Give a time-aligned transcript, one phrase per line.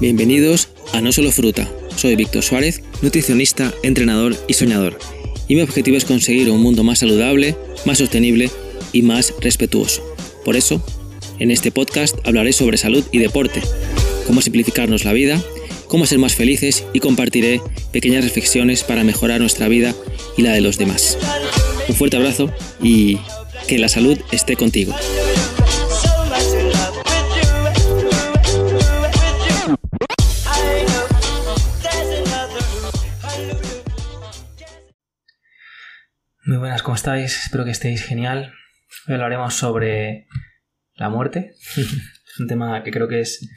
[0.00, 1.70] Bienvenidos a No Solo Fruta.
[1.94, 4.98] Soy Víctor Suárez, nutricionista, entrenador y soñador.
[5.46, 7.56] Y mi objetivo es conseguir un mundo más saludable,
[7.86, 8.50] más sostenible
[8.92, 10.02] y más respetuoso.
[10.44, 10.84] Por eso,
[11.38, 13.62] en este podcast hablaré sobre salud y deporte,
[14.26, 15.40] cómo simplificarnos la vida,
[15.86, 17.60] cómo ser más felices y compartiré
[17.92, 19.94] pequeñas reflexiones para mejorar nuestra vida
[20.36, 21.16] y la de los demás.
[21.88, 22.52] Un fuerte abrazo
[22.82, 23.18] y
[23.68, 24.92] que la salud esté contigo.
[36.46, 37.42] Muy buenas, ¿cómo estáis?
[37.42, 38.52] Espero que estéis genial.
[39.08, 40.28] Hoy hablaremos sobre
[40.92, 41.54] la muerte.
[41.76, 43.48] es un tema que creo que es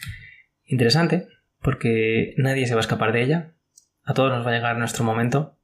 [0.64, 1.28] interesante
[1.62, 3.52] porque nadie se va a escapar de ella.
[4.06, 5.60] A todos nos va a llegar nuestro momento,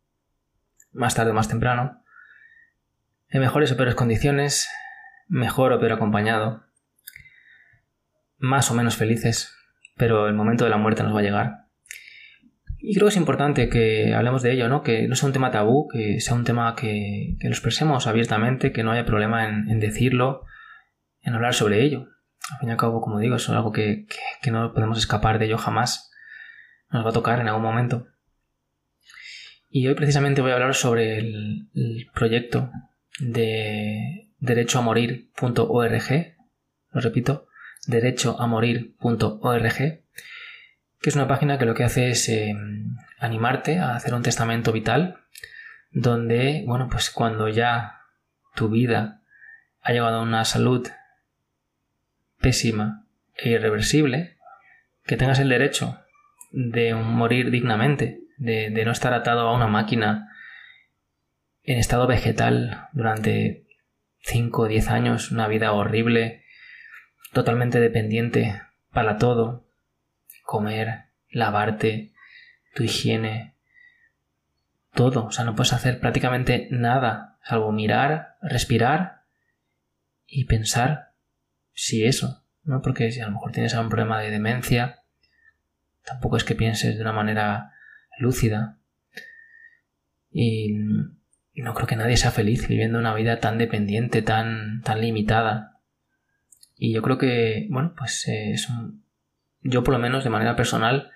[0.91, 2.03] más tarde o más temprano,
[3.29, 4.67] en mejores o peores condiciones,
[5.29, 6.65] mejor o peor acompañado,
[8.37, 9.55] más o menos felices,
[9.95, 11.62] pero el momento de la muerte nos va a llegar.
[12.85, 14.83] Y creo que es importante que hablemos de ello, ¿no?
[14.83, 18.83] Que no sea un tema tabú, que sea un tema que, lo expresemos abiertamente, que
[18.83, 20.43] no haya problema en, decirlo,
[21.21, 22.09] en hablar sobre ello.
[22.51, 24.05] Al fin y al cabo, como digo, es algo que,
[24.51, 26.11] no podemos escapar de ello jamás.
[26.89, 28.07] Nos va a tocar en algún momento.
[29.69, 32.69] Y hoy precisamente voy a hablar sobre el, el proyecto
[33.17, 36.35] de derechoamorir.org.
[36.91, 37.47] Lo repito,
[37.87, 40.02] derechoamorir.org
[41.03, 42.55] que es una página que lo que hace es eh,
[43.19, 45.19] animarte a hacer un testamento vital,
[45.91, 47.99] donde, bueno, pues cuando ya
[48.55, 49.21] tu vida
[49.81, 50.87] ha llegado a una salud
[52.39, 54.37] pésima e irreversible,
[55.05, 55.99] que tengas el derecho
[56.53, 60.29] de morir dignamente, de, de no estar atado a una máquina
[61.63, 63.65] en estado vegetal durante
[64.19, 66.45] 5 o 10 años, una vida horrible,
[67.33, 68.61] totalmente dependiente
[68.93, 69.65] para todo,
[70.43, 72.13] comer, lavarte,
[72.75, 73.55] tu higiene,
[74.93, 75.25] todo.
[75.25, 79.23] O sea, no puedes hacer prácticamente nada, salvo mirar, respirar
[80.27, 81.13] y pensar
[81.73, 82.81] si eso, ¿no?
[82.81, 85.01] Porque si a lo mejor tienes algún problema de demencia,
[86.03, 87.73] tampoco es que pienses de una manera
[88.19, 88.77] lúcida.
[90.31, 90.73] Y,
[91.55, 95.79] no creo que nadie sea feliz viviendo una vida tan dependiente, tan, tan limitada.
[96.75, 99.02] Y yo creo que, bueno, pues eh, es un,
[99.63, 101.11] yo por lo menos de manera personal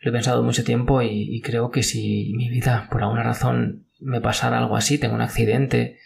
[0.00, 4.20] lo he pensado mucho tiempo y, creo que si mi vida por alguna razón me
[4.20, 5.98] pasara algo así, tengo un accidente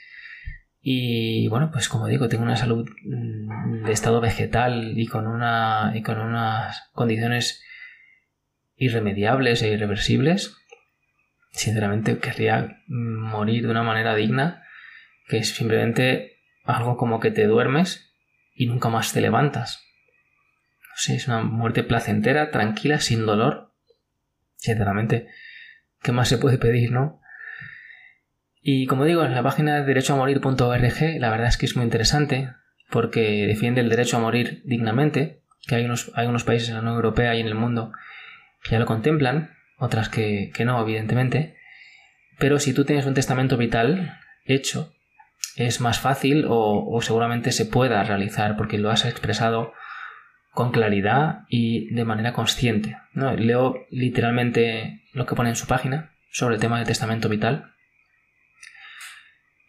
[0.80, 5.92] y bueno, pues como digo, tengo una salud mm, de estado vegetal y con, una,
[5.94, 7.62] y con unas condiciones
[8.76, 10.56] irremediables e irreversibles,
[11.52, 14.62] sinceramente querría morir de una manera digna,
[15.28, 18.14] que es simplemente algo como que te duermes
[18.54, 19.89] y nunca más te levantas
[21.08, 23.72] es una muerte placentera, tranquila, sin dolor.
[24.56, 25.28] Sinceramente,
[26.02, 27.20] ¿qué más se puede pedir, no?
[28.62, 32.50] Y como digo, en la página de derechoamorir.org la verdad es que es muy interesante
[32.90, 36.80] porque defiende el derecho a morir dignamente, que hay unos, hay unos países en la
[36.80, 37.92] Unión Europea y en el mundo
[38.62, 41.56] que ya lo contemplan, otras que, no, evidentemente.
[42.38, 44.92] Pero si tú tienes un testamento vital hecho,
[45.56, 49.72] es más fácil o, o seguramente se pueda realizar porque lo has expresado
[50.60, 52.98] con claridad y de manera consciente.
[53.14, 53.34] ¿no?
[53.34, 57.72] Leo literalmente lo que pone en su página sobre el tema del testamento vital.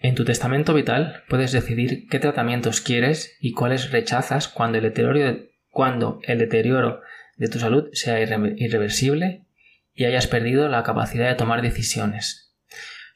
[0.01, 5.17] En tu testamento vital puedes decidir qué tratamientos quieres y cuáles rechazas cuando el deterioro
[5.17, 6.99] de, cuando el deterioro
[7.37, 9.45] de tu salud sea irreversible
[9.93, 12.53] y hayas perdido la capacidad de tomar decisiones.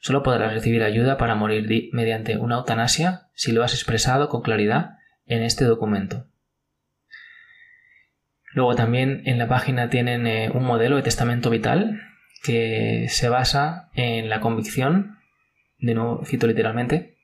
[0.00, 4.92] Solo podrás recibir ayuda para morir mediante una eutanasia si lo has expresado con claridad
[5.26, 6.26] en este documento.
[8.56, 12.00] Luego también en la página tienen eh, un modelo de testamento vital
[12.42, 15.18] que se basa en la convicción,
[15.78, 17.18] de nuevo cito literalmente,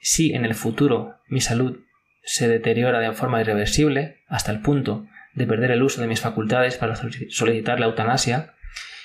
[0.00, 1.78] si en el futuro mi salud
[2.24, 6.76] se deteriora de forma irreversible hasta el punto de perder el uso de mis facultades
[6.76, 8.54] para solicitar la eutanasia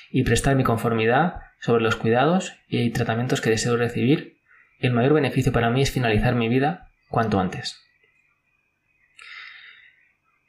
[0.09, 4.39] y prestar mi conformidad sobre los cuidados y tratamientos que deseo recibir,
[4.79, 7.79] el mayor beneficio para mí es finalizar mi vida cuanto antes.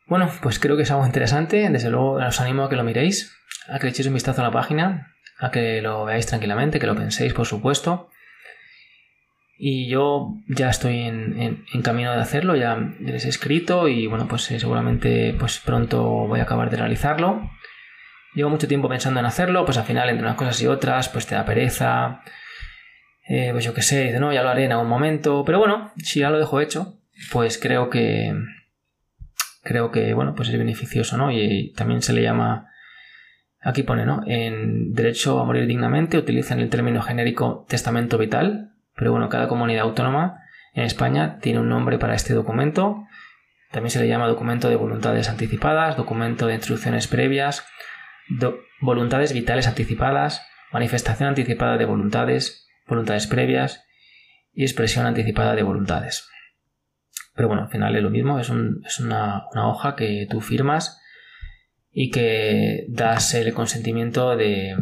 [0.06, 1.68] Bueno, pues creo que es algo interesante.
[1.70, 3.34] Desde luego os animo a que lo miréis,
[3.68, 6.86] a que le echéis un vistazo a la página, a que lo veáis tranquilamente, que
[6.86, 8.10] lo penséis, por supuesto.
[9.56, 14.50] Y yo ya estoy en, camino de hacerlo, ya les he escrito y bueno, pues
[14.50, 17.50] eh, seguramente pues pronto voy a acabar de realizarlo.
[18.34, 21.26] Llevo mucho tiempo pensando en hacerlo, pues al final entre unas cosas y otras pues
[21.26, 22.20] te da pereza,
[23.28, 26.20] eh, pues yo qué sé, no, ya lo haré en algún momento, pero bueno, si
[26.20, 26.98] ya lo dejo hecho,
[27.30, 28.34] pues creo que,
[29.64, 31.32] creo que, bueno, pues es beneficioso, ¿no?
[31.32, 32.70] Y también se le llama,
[33.60, 34.22] aquí pone, ¿no?
[34.26, 39.82] En derecho a morir dignamente utilizan el término genérico testamento vital, pero bueno, cada comunidad
[39.82, 40.40] autónoma
[40.74, 43.06] en España tiene un nombre para este documento.
[43.72, 47.66] También se le llama documento de voluntades anticipadas, documento de instrucciones previas,
[48.80, 53.84] voluntades vitales anticipadas, manifestación anticipada de voluntades, voluntades previas
[54.52, 56.28] y expresión anticipada de voluntades.
[57.34, 58.50] Pero bueno, al final es lo mismo, es,
[59.00, 61.00] una, hoja que tú firmas
[61.90, 64.76] y que das el consentimiento de,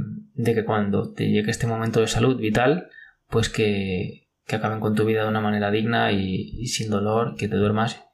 [0.44, 2.88] que cuando te llegue este momento de salud vital,
[3.28, 7.56] pues que, acaben con tu vida de una manera digna y, sin dolor, que te
[7.56, 8.04] duermas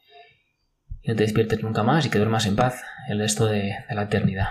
[1.02, 3.94] y no te despiertes nunca más y que duermas en paz el resto de, de
[3.96, 4.50] la eternidad.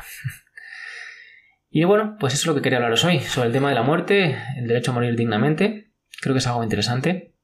[1.69, 3.83] y bueno, pues eso es lo que quería hablaros hoy, sobre el tema de la
[3.83, 5.93] muerte, el derecho a morir dignamente.
[6.19, 7.36] Creo que es algo interesante.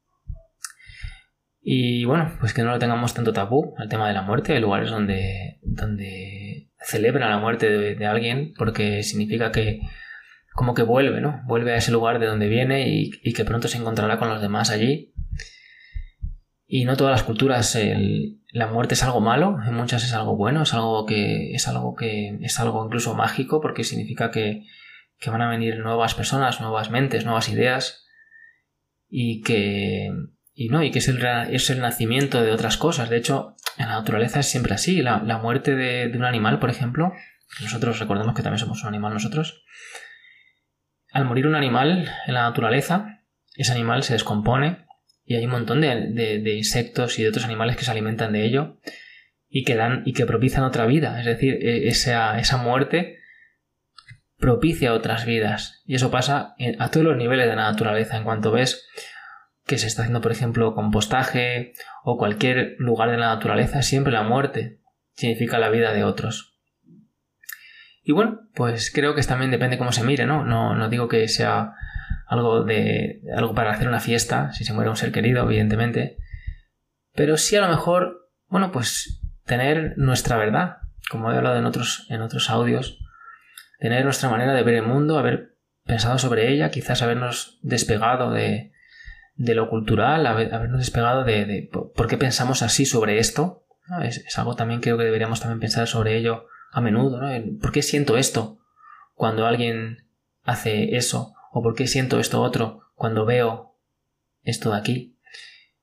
[1.66, 4.60] Y bueno, pues que no lo tengamos tanto tabú el tema de la muerte, hay
[4.60, 9.80] lugares donde, donde celebran la muerte de, alguien porque significa que
[10.54, 11.42] como que vuelve, ¿no?
[11.46, 14.72] Vuelve a ese lugar de donde viene y, que pronto se encontrará con los demás
[14.72, 15.14] allí.
[16.68, 17.78] Y no todas las culturas
[18.52, 21.96] la muerte es algo malo, en muchas es algo bueno, es algo que es algo
[21.96, 24.66] que es algo incluso mágico porque significa que,
[25.18, 28.06] que van a venir nuevas personas, nuevas mentes, nuevas ideas
[29.10, 30.12] y que
[30.56, 33.10] y no, y que es el, es el nacimiento de otras cosas.
[33.10, 35.02] De hecho, en la naturaleza es siempre así.
[35.02, 37.12] La, muerte de, un animal, por ejemplo,
[37.62, 39.64] nosotros recordemos que también somos un animal nosotros.
[41.12, 43.24] Al morir un animal en la naturaleza,
[43.56, 44.86] ese animal se descompone
[45.26, 48.80] y hay un montón de, insectos y de otros animales que se alimentan de ello
[49.50, 51.20] y que dan y que propician otra vida.
[51.20, 53.18] Es decir, e, esa, esa muerte
[54.38, 55.82] propicia otras vidas.
[55.86, 58.18] Y eso pasa a todos los niveles de la naturaleza.
[58.18, 58.88] En cuanto ves
[59.66, 61.74] que se está haciendo, por ejemplo, compostaje
[62.04, 64.80] o cualquier lugar de la naturaleza, siempre la muerte
[65.14, 66.60] significa la vida de otros.
[68.04, 70.44] Y bueno, pues creo que también depende cómo se mire, ¿no?
[70.44, 71.74] No, no digo que sea
[72.28, 76.18] algo de algo para hacer una fiesta, si se muere un ser querido, evidentemente.
[77.14, 80.78] Pero sí a lo mejor, bueno, pues tener nuestra verdad,
[81.10, 83.00] como he hablado en otros, en otros audios,
[83.80, 85.56] tener nuestra manera de ver el mundo, haber
[85.86, 88.73] pensado sobre ella, quizás habernos despegado de,
[89.36, 93.66] de lo cultural, habernos despegado de, por qué pensamos así sobre esto.
[94.04, 97.22] Es, algo también creo que deberíamos también pensar sobre ello a menudo.
[97.22, 97.60] ¿no?
[97.60, 98.60] ¿Por qué siento esto
[99.14, 100.08] cuando alguien
[100.44, 101.36] hace eso?
[101.52, 103.76] ¿O por qué siento esto otro cuando veo
[104.44, 105.18] esto de aquí?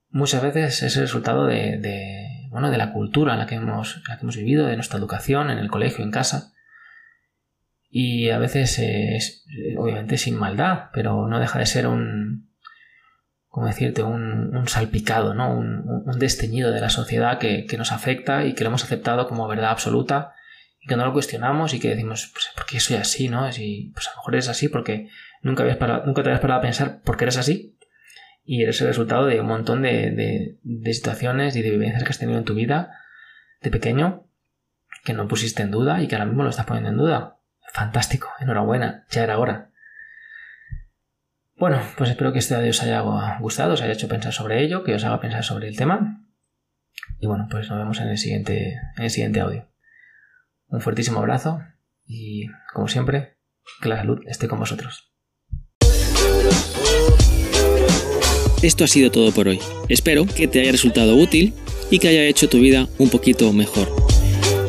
[0.08, 4.17] Muchas veces es el resultado de, bueno, de la cultura en la, que hemos, la
[4.17, 6.52] que hemos vivido, de nuestra educación, en el colegio, en casa.
[7.88, 9.44] Y a veces es
[9.76, 12.50] obviamente sin maldad, pero no deja de ser un,
[13.50, 15.52] como decirte, un, salpicado, ¿no?
[15.52, 19.70] Un, desteñido de la sociedad que, nos afecta y que lo hemos aceptado como verdad
[19.70, 20.35] absoluta
[20.81, 23.50] y que no lo cuestionamos y que decimos, pues, ¿por qué soy así, no?
[23.52, 25.08] Si, pues a lo mejor eres así porque
[25.43, 27.76] nunca, habías nunca te habías parado a pensar por qué eres así
[28.44, 32.19] y eres el resultado de un montón de, de situaciones y de vivencias que has
[32.19, 32.93] tenido en tu vida
[33.61, 34.26] de pequeño
[35.05, 37.38] que no pusiste en duda y que ahora mismo lo estás poniendo en duda.
[37.73, 39.69] Fantástico, enhorabuena, ya era hora.
[41.60, 43.02] Bueno, pues espero que este audio os haya
[43.38, 46.26] gustado, os haya hecho pensar sobre ello, que os haga pensar sobre el tema.
[47.20, 49.68] Y bueno, pues nos vemos en el siguiente, en el siguiente audio.
[50.68, 51.61] Un fuertísimo abrazo
[52.06, 53.37] y, como siempre,
[53.82, 55.12] que la salud esté con vosotros.
[58.62, 59.61] Esto ha sido todo por hoy.
[59.90, 61.52] Espero que te haya resultado útil
[61.90, 63.87] y que haya hecho tu vida un poquito mejor.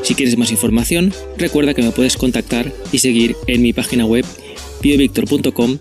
[0.03, 4.25] Si quieres más información, recuerda que me puedes contactar y seguir en mi página web
[4.81, 5.77] biovictor.com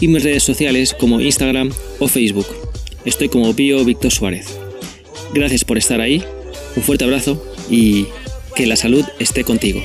[0.00, 2.46] y mis redes sociales como Instagram o Facebook.
[3.04, 4.58] Estoy como Bio Víctor Suárez.
[5.32, 6.22] Gracias por estar ahí,
[6.76, 8.06] un fuerte abrazo y
[8.54, 9.80] que la salud esté contigo.